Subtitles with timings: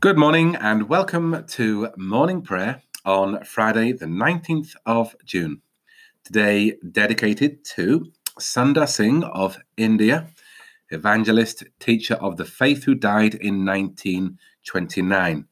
[0.00, 5.60] Good morning and welcome to morning prayer on Friday, the 19th of June.
[6.22, 10.28] Today, dedicated to Sundar Singh of India,
[10.90, 15.46] evangelist, teacher of the faith who died in 1929.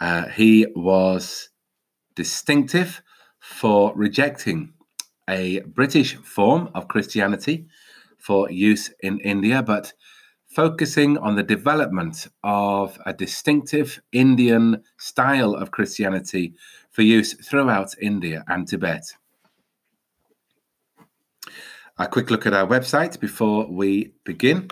[0.00, 1.50] Uh, he was
[2.14, 3.02] distinctive
[3.38, 4.72] for rejecting
[5.28, 7.66] a British form of Christianity
[8.16, 9.92] for use in India, but
[10.58, 16.52] focusing on the development of a distinctive Indian style of Christianity
[16.90, 19.04] for use throughout India and Tibet.
[21.96, 24.68] A quick look at our website before we begin.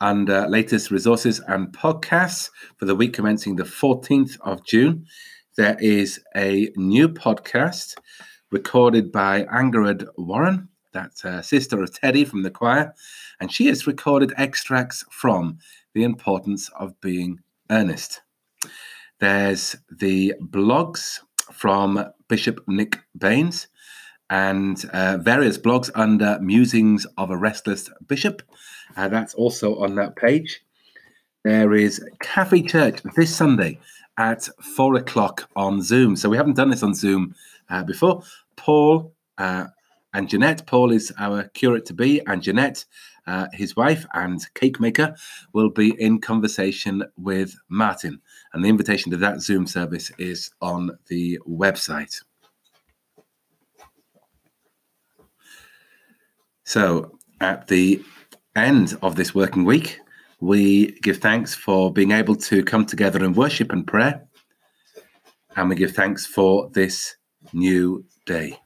[0.00, 5.04] Under uh, latest resources and podcasts for the week commencing the 14th of June,
[5.58, 7.98] there is a new podcast
[8.50, 12.92] recorded by Angharad Warren that's a sister of Teddy from the choir,
[13.38, 15.58] and she has recorded extracts from
[15.94, 17.38] The Importance of Being
[17.70, 18.20] Earnest.
[19.20, 21.20] There's the blogs
[21.52, 23.68] from Bishop Nick Baines
[24.28, 28.42] and uh, various blogs under Musings of a Restless Bishop.
[28.96, 30.64] Uh, that's also on that page.
[31.44, 33.78] There is Cafe Church this Sunday
[34.16, 36.16] at four o'clock on Zoom.
[36.16, 37.36] So we haven't done this on Zoom
[37.70, 38.24] uh, before.
[38.56, 39.66] Paul uh,
[40.14, 40.66] and Jeanette.
[40.66, 42.84] Paul is our curate to be, and Jeanette,
[43.26, 45.14] uh, his wife and cake maker,
[45.52, 48.20] will be in conversation with Martin.
[48.52, 52.22] And the invitation to that Zoom service is on the website.
[56.64, 58.02] So, at the
[58.56, 59.98] end of this working week,
[60.40, 64.26] we give thanks for being able to come together in worship and prayer.
[65.56, 67.16] And we give thanks for this
[67.52, 68.58] new day.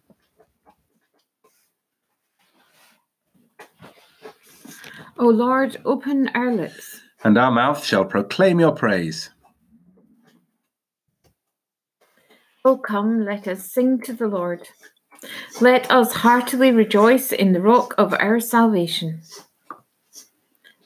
[5.18, 7.00] O Lord, open our lips.
[7.22, 9.30] And our mouth shall proclaim your praise.
[12.64, 14.68] O come, let us sing to the Lord.
[15.60, 19.20] Let us heartily rejoice in the rock of our salvation.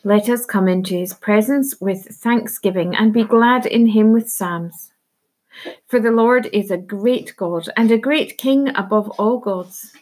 [0.05, 4.93] Let us come into his presence with thanksgiving and be glad in him with psalms.
[5.87, 9.93] For the Lord is a great God and a great King above all gods.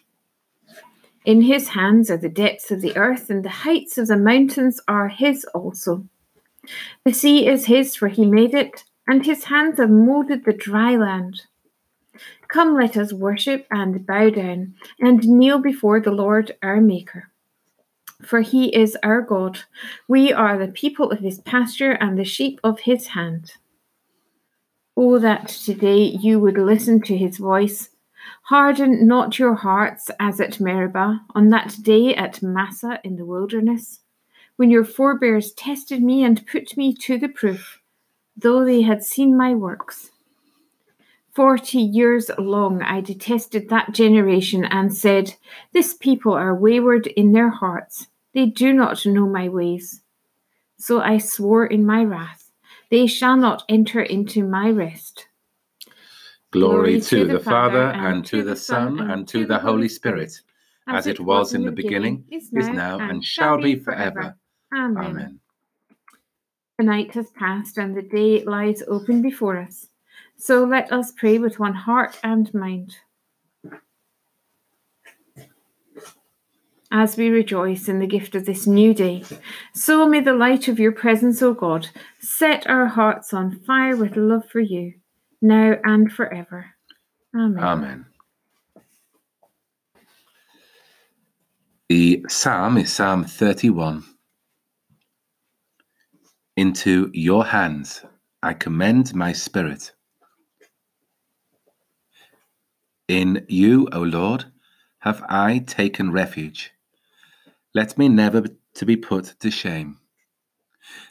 [1.24, 4.80] In his hands are the depths of the earth, and the heights of the mountains
[4.86, 6.06] are his also.
[7.04, 10.96] The sea is his, for he made it, and his hands have molded the dry
[10.96, 11.42] land.
[12.48, 17.30] Come, let us worship and bow down and kneel before the Lord our Maker.
[18.22, 19.60] For he is our God.
[20.06, 23.52] We are the people of his pasture and the sheep of his hand.
[24.96, 27.90] Oh, that today you would listen to his voice
[28.42, 34.00] Harden not your hearts as at Meribah, on that day at Massah in the wilderness,
[34.56, 37.80] when your forebears tested me and put me to the proof,
[38.36, 40.10] though they had seen my works.
[41.32, 45.34] Forty years long I detested that generation and said,
[45.72, 50.02] This people are wayward in their hearts, they do not know my ways.
[50.78, 52.50] So I swore in my wrath,
[52.90, 55.26] They shall not enter into my rest.
[56.54, 60.40] Glory to the Father, and to the Son, and to the Holy Spirit,
[60.86, 64.36] as it was in the beginning, is now, and shall be forever.
[64.72, 65.40] Amen.
[66.78, 69.88] The night has passed, and the day lies open before us.
[70.36, 72.98] So let us pray with one heart and mind.
[76.92, 79.24] As we rejoice in the gift of this new day,
[79.72, 81.88] so may the light of your presence, O God,
[82.20, 84.94] set our hearts on fire with love for you
[85.44, 86.66] now and forever.
[87.36, 87.62] Amen.
[87.62, 88.06] Amen.
[91.88, 94.04] The psalm is Psalm 31.
[96.56, 98.04] Into your hands
[98.42, 99.92] I commend my spirit.
[103.08, 104.46] In you, O Lord,
[105.00, 106.72] have I taken refuge.
[107.74, 108.44] Let me never
[108.74, 109.98] to be put to shame.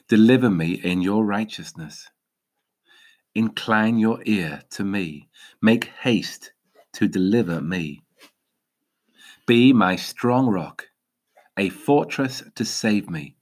[0.08, 2.10] Deliver me in your righteousness.
[3.34, 5.28] Incline your ear to me.
[5.60, 6.52] Make haste
[6.94, 8.02] to deliver me.
[9.46, 10.86] Be my strong rock,
[11.58, 13.36] a fortress to save me.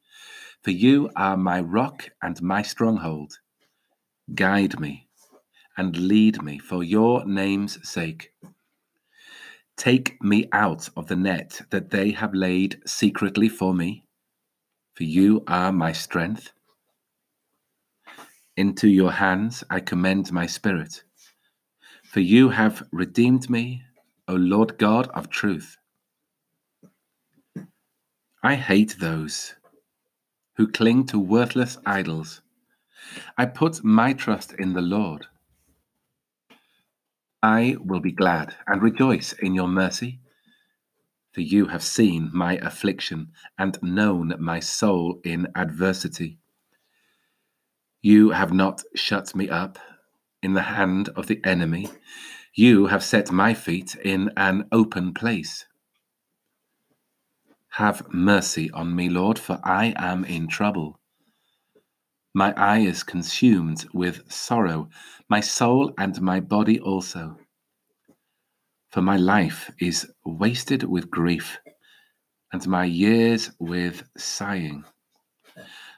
[0.65, 3.33] For you are my rock and my stronghold.
[4.35, 5.09] Guide me
[5.77, 8.31] and lead me for your name's sake.
[9.77, 14.05] Take me out of the net that they have laid secretly for me,
[14.95, 16.53] for you are my strength.
[18.57, 21.03] Into your hands I commend my spirit.
[22.05, 23.83] For you have redeemed me,
[24.29, 25.77] O Lord God of truth.
[28.43, 29.55] I hate those
[30.57, 32.43] who cling to worthless idols,
[33.37, 35.27] I put my trust in the Lord.
[37.43, 40.21] I will be glad and rejoice in your mercy,
[41.33, 46.39] for you have seen my affliction and known my soul in adversity.
[48.03, 49.79] You have not shut me up
[50.43, 51.89] in the hand of the enemy.
[52.55, 55.67] You have set my feet in an open place.
[57.71, 60.99] Have mercy on me, Lord, for I am in trouble.
[62.35, 64.89] My eye is consumed with sorrow,
[65.29, 67.37] my soul and my body also.
[68.91, 71.59] For my life is wasted with grief,
[72.53, 74.85] and my years with sighing.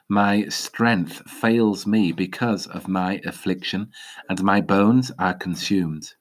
[0.09, 3.91] My strength fails me because of my affliction,
[4.29, 6.13] and my bones are consumed.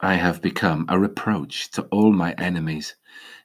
[0.00, 2.94] I have become a reproach to all my enemies,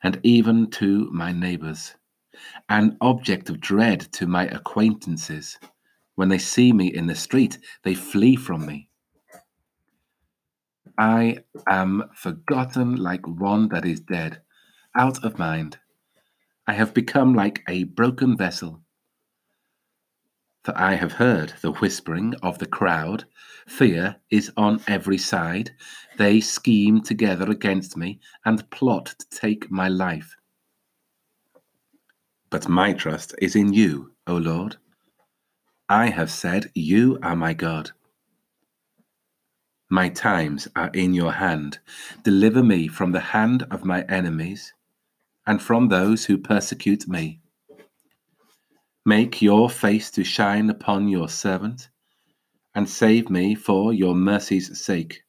[0.04, 1.96] and even to my neighbors,
[2.68, 5.58] an object of dread to my acquaintances.
[6.16, 8.90] When they see me in the street, they flee from me.
[10.98, 14.42] I am forgotten like one that is dead,
[14.96, 15.78] out of mind.
[16.68, 18.82] I have become like a broken vessel.
[20.64, 23.26] For I have heard the whispering of the crowd.
[23.68, 25.72] Fear is on every side.
[26.18, 30.36] They scheme together against me and plot to take my life.
[32.50, 34.78] But my trust is in you, O Lord.
[35.88, 37.92] I have said, You are my God.
[39.92, 41.78] My times are in your hand.
[42.24, 44.74] Deliver me from the hand of my enemies
[45.48, 47.42] and from those who persecute me.
[49.06, 51.90] Make your face to shine upon your servant,
[52.74, 55.22] and save me for your mercy's sake.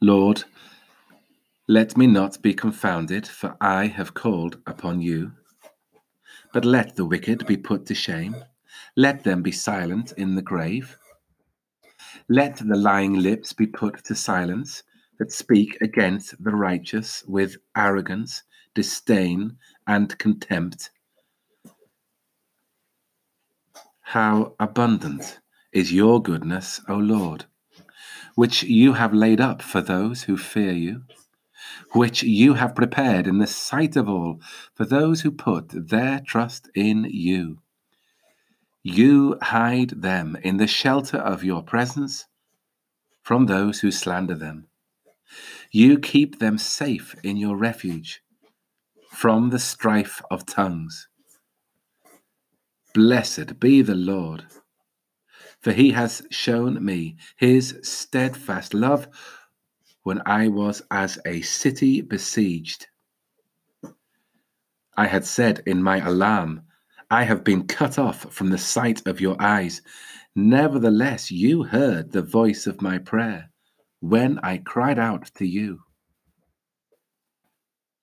[0.00, 0.44] Lord,
[1.68, 5.32] let me not be confounded, for I have called upon you.
[6.52, 8.36] But let the wicked be put to shame,
[8.96, 10.98] let them be silent in the grave.
[12.28, 14.82] Let the lying lips be put to silence
[15.22, 18.42] that speak against the righteous with arrogance,
[18.74, 20.90] disdain, and contempt.
[24.00, 25.38] How abundant
[25.72, 27.44] is your goodness, O Lord,
[28.34, 31.04] which you have laid up for those who fear you,
[31.92, 34.40] which you have prepared in the sight of all
[34.74, 37.58] for those who put their trust in you.
[38.82, 42.26] You hide them in the shelter of your presence
[43.22, 44.66] from those who slander them.
[45.70, 48.22] You keep them safe in your refuge
[49.12, 51.08] from the strife of tongues.
[52.94, 54.44] Blessed be the Lord,
[55.60, 59.06] for he has shown me his steadfast love
[60.02, 62.88] when I was as a city besieged.
[64.96, 66.62] I had said in my alarm,
[67.10, 69.82] I have been cut off from the sight of your eyes.
[70.34, 73.51] Nevertheless, you heard the voice of my prayer
[74.02, 75.78] when I cried out to you.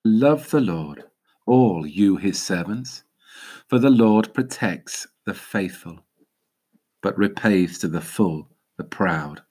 [0.05, 1.03] Love the Lord,
[1.45, 3.03] all you his servants,
[3.67, 5.99] for the Lord protects the faithful,
[7.01, 8.47] but repays to the full
[8.77, 9.41] the proud.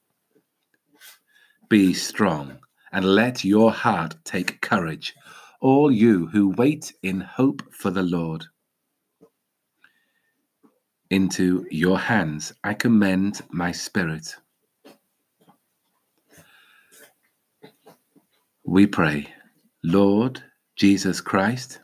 [1.69, 2.59] Be strong
[2.93, 5.15] and let your heart take courage,
[5.61, 8.47] all you who wait in hope for the Lord.
[11.11, 14.35] Into your hands I commend my spirit.
[18.71, 19.33] We pray,
[19.83, 20.43] Lord
[20.77, 21.81] Jesus Christ,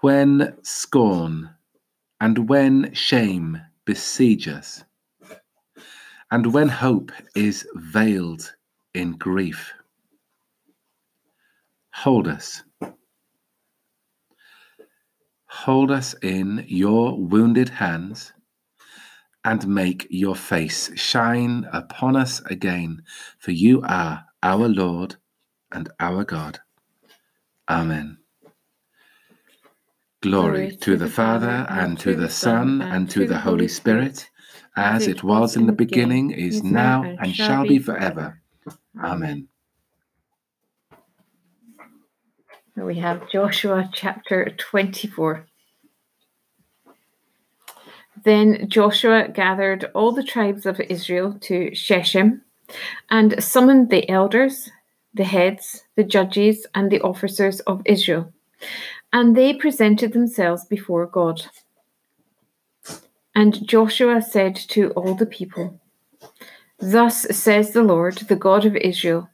[0.00, 1.50] when scorn
[2.20, 4.82] and when shame besiege us,
[6.32, 8.52] and when hope is veiled
[8.94, 9.72] in grief,
[11.92, 12.64] hold us.
[15.46, 18.32] Hold us in your wounded hands
[19.44, 23.04] and make your face shine upon us again,
[23.38, 25.16] for you are our Lord
[25.72, 26.58] and our God.
[27.68, 28.18] Amen.
[30.22, 34.28] Glory to the Father, and to the Son, and to the Holy Spirit,
[34.76, 38.40] as it was in the beginning, is now, and shall be forever.
[38.98, 39.48] Amen.
[42.76, 45.46] We have Joshua chapter 24.
[48.24, 52.42] Then Joshua gathered all the tribes of Israel to Shechem
[53.10, 54.70] and summoned the elders,
[55.14, 58.32] the heads, the judges, and the officers of Israel,
[59.12, 61.42] and they presented themselves before God.
[63.34, 65.80] And Joshua said to all the people,
[66.78, 69.28] Thus says the Lord, the God of Israel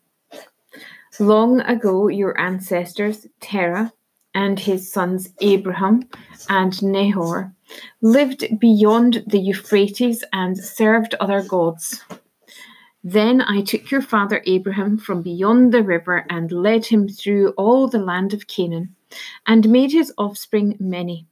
[1.21, 3.93] Long ago, your ancestors, Terah,
[4.35, 6.09] and his sons Abraham
[6.49, 7.53] and Nahor
[8.01, 12.03] lived beyond the Euphrates and served other gods.
[13.05, 17.89] Then I took your father Abraham from beyond the river and led him through all
[17.89, 18.95] the land of Canaan,
[19.47, 21.27] and made his offspring many.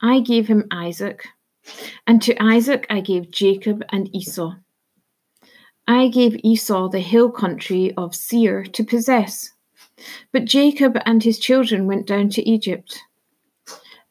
[0.00, 1.26] I gave him Isaac,
[2.06, 4.54] and to Isaac I gave Jacob and Esau.
[5.88, 9.52] I gave Esau the hill country of Seir to possess,
[10.30, 13.00] but Jacob and his children went down to Egypt.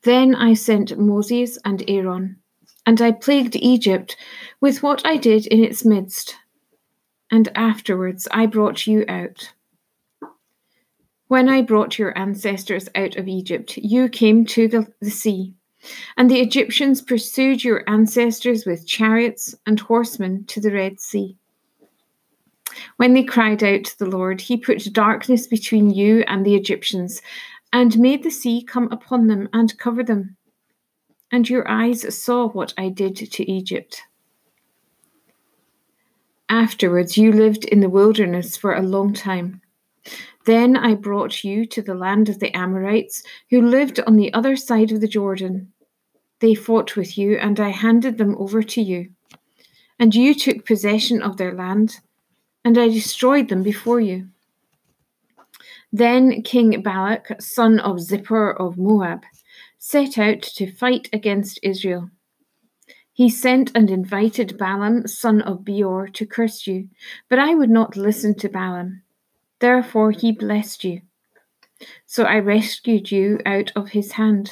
[0.04, 2.41] Then I sent Moses and Aaron
[2.86, 4.16] and I plagued Egypt
[4.60, 6.36] with what I did in its midst.
[7.32, 9.54] And afterwards I brought you out.
[11.28, 15.54] When I brought your ancestors out of Egypt, you came to the, the sea,
[16.18, 21.38] and the Egyptians pursued your ancestors with chariots and horsemen to the Red Sea.
[22.98, 27.22] When they cried out to the Lord, he put darkness between you and the Egyptians,
[27.72, 30.36] and made the sea come upon them and cover them
[31.32, 34.02] and your eyes saw what I did to Egypt.
[36.50, 39.62] Afterwards, you lived in the wilderness for a long time.
[40.46, 44.56] Then I brought you to the land of the Amorites, who lived on the other
[44.58, 45.72] side of the Jordan.
[46.40, 49.12] They fought with you, and I handed them over to you.
[50.00, 52.00] And you took possession of their land,
[52.66, 54.28] and I destroyed them before you.
[55.94, 59.22] Then King Balak, son of Zippor of Moab,
[59.84, 62.08] set out to fight against Israel.
[63.14, 66.88] He sent and invited Balaam, son of Beor, to curse you,
[67.28, 69.02] but I would not listen to Balaam.
[69.60, 71.02] Therefore he blessed you.
[72.06, 74.52] So I rescued you out of his hand.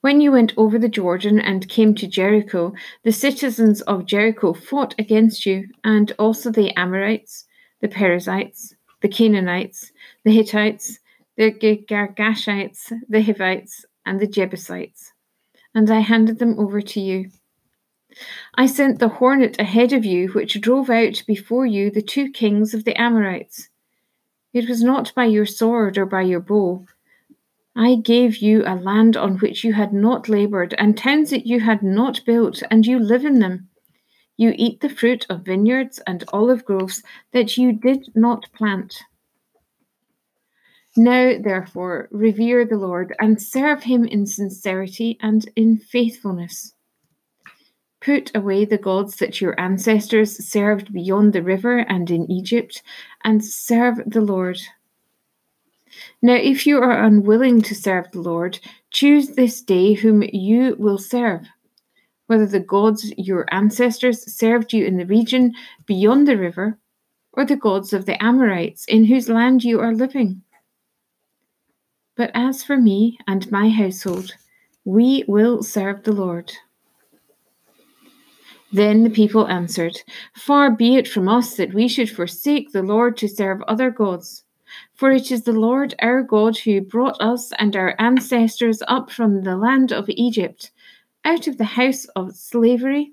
[0.00, 4.96] When you went over the Jordan and came to Jericho, the citizens of Jericho fought
[4.98, 7.44] against you, and also the Amorites,
[7.80, 9.92] the Perizzites, the Canaanites,
[10.24, 10.98] the Hittites,
[11.36, 15.12] the Girgashites, the Hivites, and the Jebusites,
[15.74, 17.30] and I handed them over to you.
[18.54, 22.72] I sent the hornet ahead of you, which drove out before you the two kings
[22.72, 23.68] of the Amorites.
[24.52, 26.86] It was not by your sword or by your bow.
[27.74, 31.58] I gave you a land on which you had not laboured, and towns that you
[31.58, 33.68] had not built, and you live in them.
[34.36, 39.02] You eat the fruit of vineyards and olive groves that you did not plant.
[40.96, 46.72] Now, therefore, revere the Lord and serve him in sincerity and in faithfulness.
[48.00, 52.82] Put away the gods that your ancestors served beyond the river and in Egypt,
[53.24, 54.60] and serve the Lord.
[56.22, 58.60] Now, if you are unwilling to serve the Lord,
[58.90, 61.48] choose this day whom you will serve,
[62.28, 65.54] whether the gods your ancestors served you in the region
[65.86, 66.78] beyond the river,
[67.32, 70.43] or the gods of the Amorites in whose land you are living.
[72.16, 74.34] But as for me and my household,
[74.84, 76.52] we will serve the Lord.
[78.72, 80.02] Then the people answered,
[80.34, 84.42] Far be it from us that we should forsake the Lord to serve other gods.
[84.94, 89.42] For it is the Lord our God who brought us and our ancestors up from
[89.42, 90.72] the land of Egypt,
[91.24, 93.12] out of the house of slavery,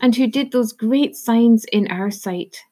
[0.00, 2.62] and who did those great signs in our sight.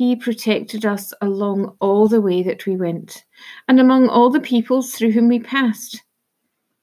[0.00, 3.26] He protected us along all the way that we went,
[3.68, 6.02] and among all the peoples through whom we passed.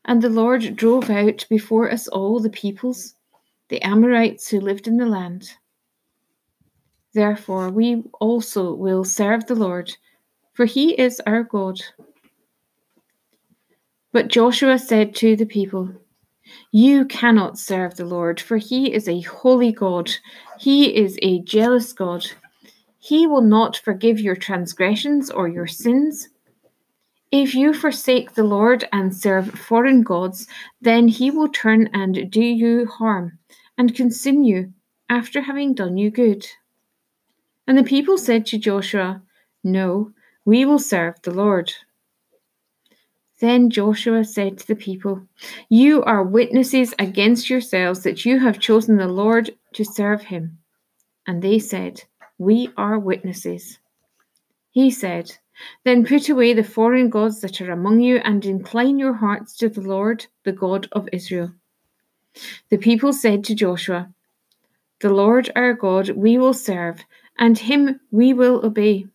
[0.06, 3.16] And the Lord drove out before us all the peoples,
[3.70, 5.50] the Amorites who lived in the land.
[7.16, 9.98] Therefore, we also will serve the Lord,
[10.54, 11.82] for he is our God.
[14.12, 15.90] But Joshua said to the people,
[16.72, 20.12] You cannot serve the Lord, for he is a holy God.
[20.60, 22.24] He is a jealous God
[23.08, 26.28] he will not forgive your transgressions or your sins.
[27.32, 30.46] If you forsake the Lord and serve foreign gods,
[30.82, 33.40] then he will turn and do you harm
[33.78, 34.74] and consume you
[35.08, 36.46] after having done you good.
[37.66, 39.22] And the people said to Joshua,
[39.64, 40.12] No,
[40.44, 41.72] we will serve the Lord.
[43.40, 45.22] Then Joshua said to the people,
[45.70, 50.58] You are witnesses against yourselves that you have chosen the Lord to serve him.
[51.26, 52.04] And they said,
[52.38, 53.80] we are witnesses.
[54.72, 55.38] He said,
[55.84, 59.70] Then put away the foreign gods that are among you and incline your hearts to
[59.70, 61.52] the Lord, the God of Israel.
[62.70, 64.14] The people said to Joshua,
[65.00, 67.04] The Lord our God we will serve,
[67.40, 69.08] and him we will obey.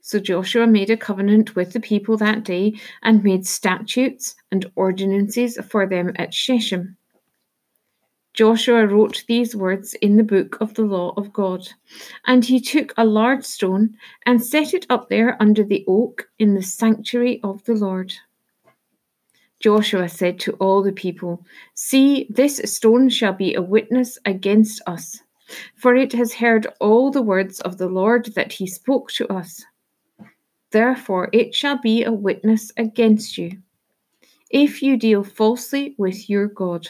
[0.00, 5.58] So Joshua made a covenant with the people that day and made statutes and ordinances
[5.68, 6.96] for them at Shechem.
[8.32, 11.68] Joshua wrote these words in the book of the law of God.
[12.26, 16.54] And he took a large stone and set it up there under the oak in
[16.54, 18.14] the sanctuary of the Lord.
[19.58, 21.44] Joshua said to all the people,
[21.74, 25.20] See, this stone shall be a witness against us,
[25.76, 29.64] for it has heard all the words of the Lord that he spoke to us.
[30.70, 33.58] Therefore it shall be a witness against you,
[34.50, 36.88] if you deal falsely with your God.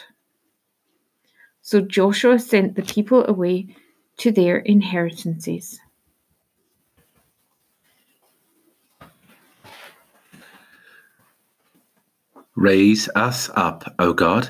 [1.61, 3.75] So Joshua sent the people away
[4.17, 5.79] to their inheritances.
[12.55, 14.49] Raise us up, O God,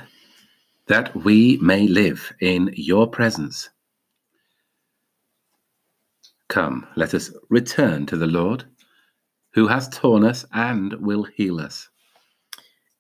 [0.88, 3.70] that we may live in your presence.
[6.48, 8.66] Come, let us return to the Lord,
[9.54, 11.88] who has torn us and will heal us.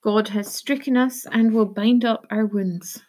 [0.02, 3.04] God has stricken us and will bind up our wounds.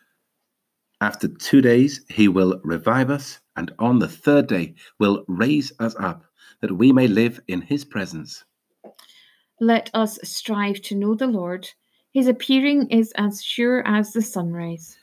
[1.02, 5.96] After two days, he will revive us, and on the third day will raise us
[5.98, 6.22] up,
[6.60, 8.44] that we may live in his presence.
[9.60, 11.68] Let us strive to know the Lord.
[12.12, 14.96] His appearing is as sure as the sunrise.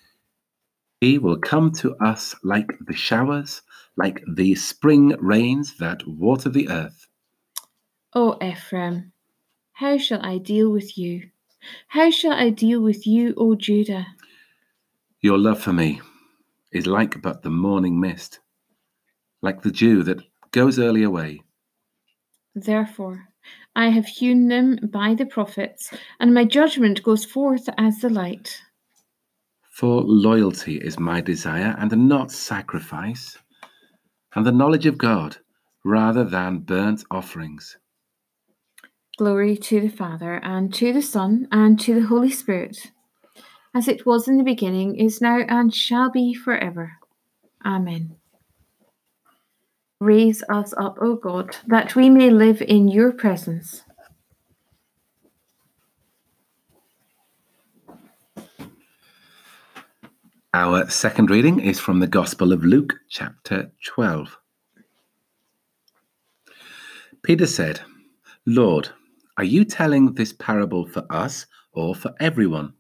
[1.02, 3.62] He will come to us like the showers,
[3.98, 7.08] like the spring rains that water the earth.
[8.14, 9.12] O Ephraim,
[9.74, 11.30] how shall I deal with you?
[11.90, 14.08] How shall I deal with you, O Judah?
[15.22, 16.00] Your love for me
[16.72, 18.40] is like but the morning mist,
[19.42, 21.42] like the dew that goes early away.
[22.56, 23.28] Therefore,
[23.76, 28.62] I have hewn them by the prophets, and my judgment goes forth as the light.
[29.72, 33.38] For loyalty is my desire, and not sacrifice,
[34.36, 35.38] and the knowledge of God
[35.84, 37.78] rather than burnt offerings.
[39.18, 42.92] Glory to the Father, and to the Son, and to the Holy Spirit,
[43.74, 46.94] as it was in the beginning, is now, and shall be forever.
[47.66, 48.16] Amen.
[50.00, 53.84] Raise us up, O God, that we may live in your presence.
[60.54, 64.36] Our second reading is from the Gospel of Luke, chapter 12.
[67.22, 67.82] Peter said,
[68.46, 68.90] Lord,
[69.38, 72.74] are you telling this parable for us or for everyone?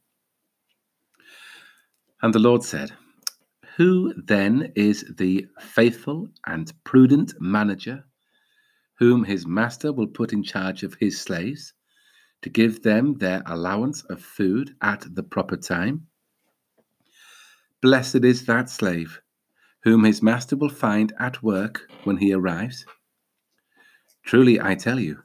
[2.21, 2.91] And the Lord said,
[3.77, 8.03] Who then is the faithful and prudent manager
[8.97, 11.73] whom his master will put in charge of his slaves
[12.41, 16.07] to give them their allowance of food at the proper time?
[17.81, 19.21] Blessed is that slave
[19.83, 22.85] whom his master will find at work when he arrives.
[24.25, 25.23] Truly, I tell you,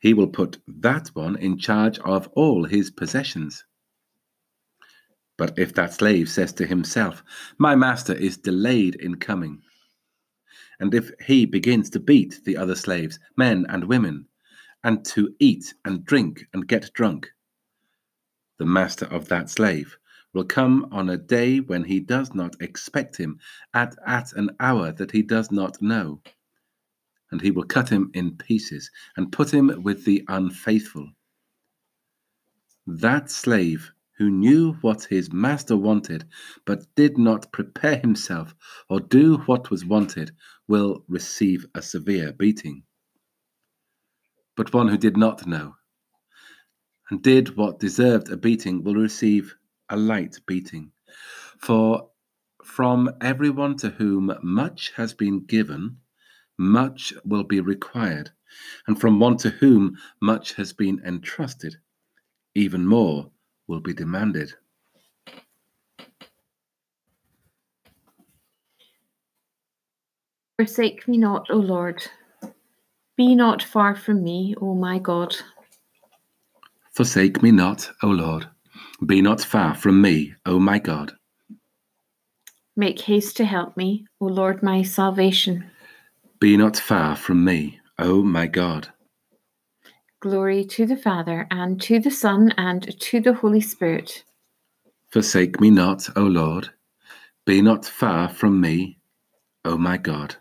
[0.00, 3.64] he will put that one in charge of all his possessions.
[5.38, 7.22] But if that slave says to himself,
[7.56, 9.62] My master is delayed in coming,
[10.80, 14.26] and if he begins to beat the other slaves, men and women,
[14.84, 17.30] and to eat and drink and get drunk,
[18.58, 19.96] the master of that slave
[20.34, 23.38] will come on a day when he does not expect him,
[23.74, 26.20] at, at an hour that he does not know.
[27.30, 31.08] And he will cut him in pieces and put him with the unfaithful.
[32.86, 36.24] That slave who knew what his master wanted,
[36.66, 38.54] but did not prepare himself
[38.90, 40.32] or do what was wanted,
[40.66, 42.82] will receive a severe beating.
[44.56, 45.76] But one who did not know
[47.10, 49.54] and did what deserved a beating will receive
[49.88, 50.90] a light beating.
[51.58, 52.10] For
[52.64, 55.98] from everyone to whom much has been given,
[56.58, 58.30] much will be required,
[58.86, 61.76] and from one to whom much has been entrusted,
[62.54, 63.30] even more
[63.68, 64.52] will be demanded.
[70.58, 72.02] Forsake me not, O Lord.
[73.16, 75.36] Be not far from me, O my God.
[76.92, 78.48] Forsake me not, O Lord.
[79.06, 81.12] Be not far from me, O my God.
[82.76, 85.70] Make haste to help me, O Lord my salvation.
[86.40, 88.88] Be not far from me, O my God.
[90.20, 94.24] Glory to the Father, and to the Son, and to the Holy Spirit.
[95.12, 96.70] Forsake me not, O Lord.
[97.46, 98.98] Be not far from me,
[99.64, 100.34] O my God.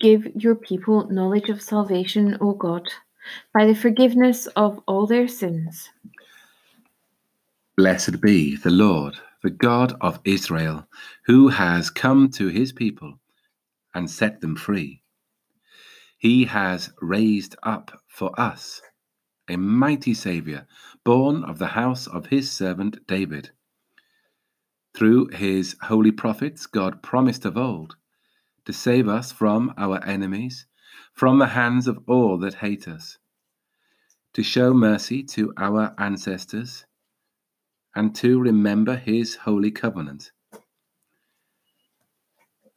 [0.00, 2.88] Give your people knowledge of salvation, O God,
[3.54, 5.88] by the forgiveness of all their sins.
[7.76, 10.88] Blessed be the Lord, the God of Israel,
[11.26, 13.20] who has come to his people
[13.94, 15.00] and set them free
[16.18, 18.82] he has raised up for us
[19.48, 20.66] a mighty Saviour,
[21.04, 23.50] born of the house of his servant David.
[24.94, 27.96] Through his holy prophets, God promised of old
[28.66, 30.66] to save us from our enemies,
[31.14, 33.16] from the hands of all that hate us,
[34.34, 36.84] to show mercy to our ancestors,
[37.94, 40.32] and to remember his holy covenant.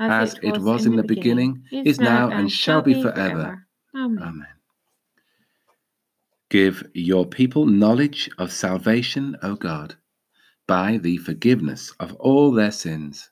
[0.00, 3.66] as it was in the beginning, is now, and shall be forever.
[3.94, 4.18] Amen.
[4.22, 4.46] Amen.
[6.48, 9.94] Give your people knowledge of salvation, O God,
[10.66, 13.30] by the forgiveness of all their sins.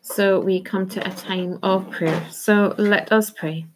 [0.00, 2.26] So we come to a time of prayer.
[2.30, 3.66] So let us pray.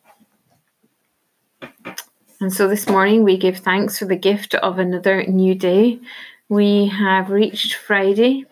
[2.40, 6.00] And so this morning we give thanks for the gift of another new day.
[6.48, 8.44] We have reached Friday,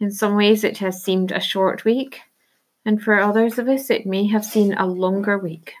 [0.00, 2.20] in some ways, it has seemed a short week,
[2.84, 5.74] and for others of us, it may have seemed a longer week.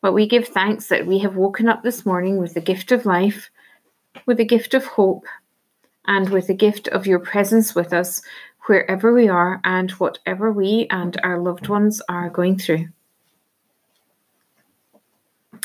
[0.00, 3.04] But we give thanks that we have woken up this morning with the gift of
[3.04, 3.50] life,
[4.24, 5.26] with the gift of hope,
[6.06, 8.22] and with the gift of your presence with us
[8.66, 12.88] wherever we are and whatever we and our loved ones are going through.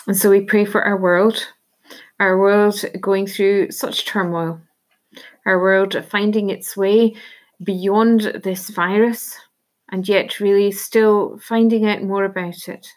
[0.08, 1.48] And so we pray for our world,
[2.20, 4.60] our world going through such turmoil
[5.46, 7.16] our world finding its way
[7.64, 9.36] beyond this virus
[9.90, 12.88] and yet really still finding out more about it.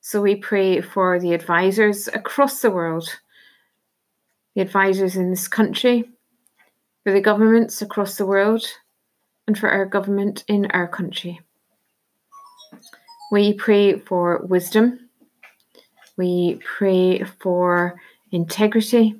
[0.00, 3.08] So we pray for the advisors across the world,
[4.54, 6.10] the advisors in this country,
[7.04, 8.64] for the governments across the world,
[9.46, 11.40] and for our government in our country.
[13.30, 15.08] We pray for wisdom.
[16.16, 19.16] We pray for integrity.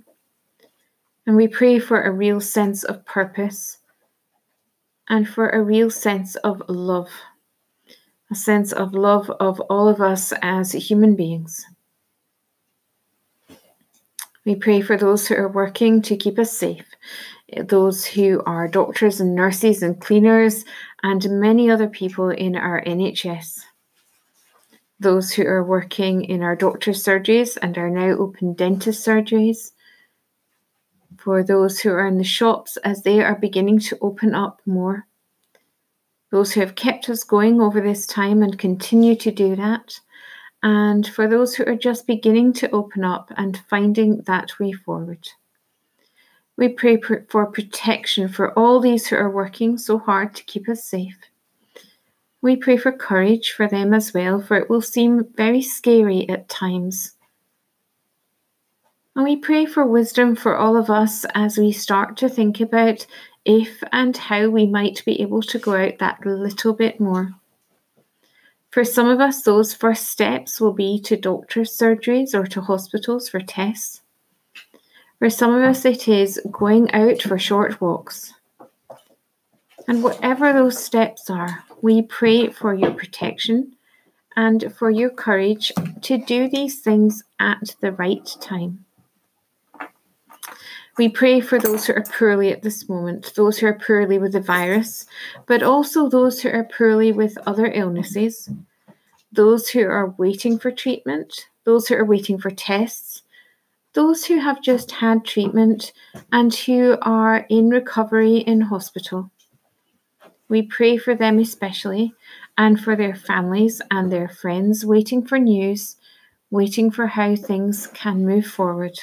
[1.26, 3.78] And we pray for a real sense of purpose
[5.08, 7.10] and for a real sense of love,
[8.30, 11.64] a sense of love of all of us as human beings.
[14.44, 16.86] We pray for those who are working to keep us safe,
[17.66, 20.64] those who are doctors and nurses and cleaners,
[21.04, 23.60] and many other people in our NHS.
[24.98, 29.70] Those who are working in our doctor's surgeries and our now open dentist surgeries
[31.22, 35.06] for those who are in the shops as they are beginning to open up more.
[36.30, 40.00] Those who have kept us going over this time and continue to do that.
[40.62, 45.28] And for those who are just beginning to open up and finding that way forward.
[46.56, 50.84] We pray for protection for all these who are working so hard to keep us
[50.84, 51.18] safe.
[52.40, 56.48] We pray for courage for them as well, for it will seem very scary at
[56.48, 57.14] times.
[59.14, 63.06] And we pray for wisdom for all of us as we start to think about
[63.44, 67.32] if and how we might be able to go out that little bit more.
[68.70, 73.28] For some of us, those first steps will be to doctor's surgeries or to hospitals
[73.28, 74.00] for tests.
[75.18, 78.32] For some of us, it is going out for short walks.
[79.86, 83.76] And whatever those steps are, we pray for your protection
[84.36, 85.70] and for your courage
[86.00, 88.86] to do these things at the right time.
[90.98, 94.32] We pray for those who are poorly at this moment, those who are poorly with
[94.32, 95.06] the virus,
[95.46, 98.50] but also those who are poorly with other illnesses,
[99.32, 103.22] those who are waiting for treatment, those who are waiting for tests,
[103.94, 105.92] those who have just had treatment
[106.30, 109.30] and who are in recovery in hospital.
[110.48, 112.14] We pray for them especially
[112.58, 115.96] and for their families and their friends waiting for news,
[116.50, 118.98] waiting for how things can move forward.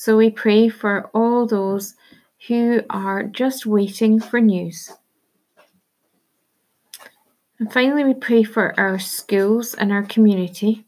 [0.00, 1.96] So we pray for all those
[2.46, 4.92] who are just waiting for news.
[7.58, 10.84] And finally, we pray for our schools and our community.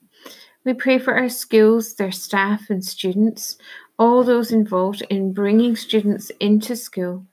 [0.64, 3.58] We pray for our schools, their staff and students,
[3.98, 7.26] all those involved in bringing students into school,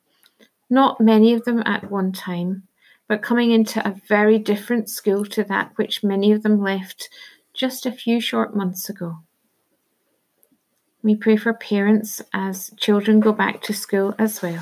[0.71, 2.63] not many of them at one time,
[3.07, 7.07] but coming into a very different school to that which many of them left
[7.53, 9.19] just a few short months ago.
[11.07, 14.61] We pray for parents as children go back to school as well.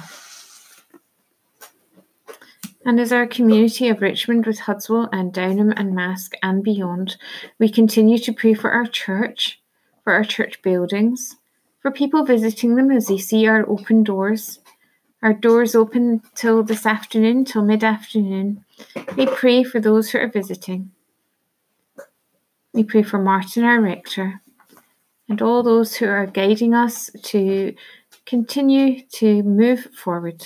[2.86, 7.17] And as our community of Richmond with Hudswell and Downholme and Marske and beyond,
[7.58, 9.60] we continue to pray for our church,
[10.03, 11.36] for our church buildings,
[11.81, 14.60] for people visiting them as they see our open doors.
[15.23, 18.63] Our doors open till this afternoon, till mid afternoon.
[19.17, 20.91] We pray for those who are visiting.
[22.71, 24.43] We pray for Martin, our rector,
[25.29, 27.73] and all those who are guiding us to
[28.25, 30.45] continue to move forward.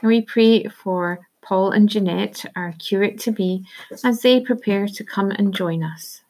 [0.00, 3.64] And we pray for Paul and Jeanette, our curate to be,
[4.02, 6.22] as they prepare to come and join us.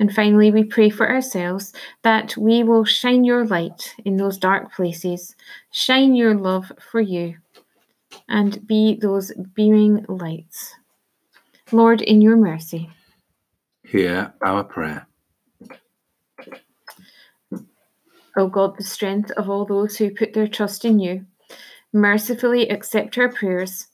[0.00, 4.74] And finally, we pray for ourselves that we will shine your light in those dark
[4.74, 5.36] places,
[5.70, 7.36] shine your love for you,
[8.28, 10.74] and be those beaming lights.
[11.70, 12.90] Lord, in your mercy,
[13.84, 15.06] hear our prayer.
[18.36, 21.24] O God, the strength of all those who put their trust in you
[21.92, 23.86] mercifully accept our prayers.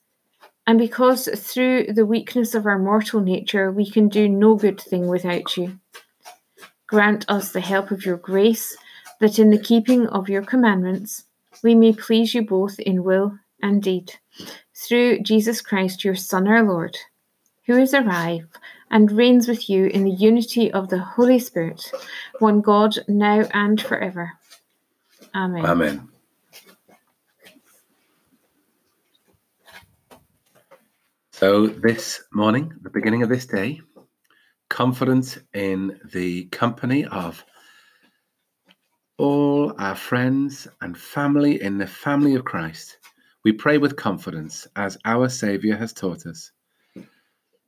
[0.66, 5.06] And because through the weakness of our mortal nature we can do no good thing
[5.06, 5.78] without you,
[6.86, 8.76] grant us the help of your grace,
[9.20, 11.24] that in the keeping of your commandments
[11.62, 14.14] we may please you both in will and deed.
[14.74, 16.96] Through Jesus Christ, your Son, our Lord,
[17.66, 18.46] who is alive
[18.90, 21.90] and reigns with you in the unity of the Holy Spirit,
[22.38, 24.32] one God, now and forever.
[25.34, 25.64] Amen.
[25.64, 26.08] Amen.
[31.32, 33.80] So, this morning, the beginning of this day,
[34.68, 37.42] confidence in the company of
[39.16, 42.98] all our friends and family in the family of Christ,
[43.44, 46.50] we pray with confidence as our Saviour has taught us.